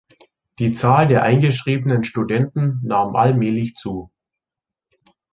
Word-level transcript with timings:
Die 0.57 0.73
Zahl 0.73 1.07
der 1.09 1.21
eingeschriebenen 1.21 2.03
Studenten 2.03 2.81
nahm 2.83 3.15
allmählich 3.15 3.75
zu. 3.75 4.11